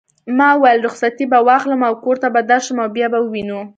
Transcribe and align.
ما 0.37 0.49
وویل: 0.55 0.79
رخصتې 0.87 1.25
به 1.31 1.39
واخلم 1.47 1.81
او 1.87 1.93
کور 2.03 2.15
ته 2.21 2.27
به 2.33 2.41
درشم 2.49 2.77
او 2.83 2.87
بیا 2.95 3.07
به 3.13 3.19
وینو. 3.31 3.59